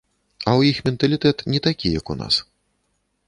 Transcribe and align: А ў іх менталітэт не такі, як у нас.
А 0.43 0.47
ў 0.59 0.61
іх 0.75 0.77
менталітэт 0.87 1.37
не 1.55 1.59
такі, 1.67 1.87
як 1.99 2.05
у 2.13 2.15
нас. 2.21 2.35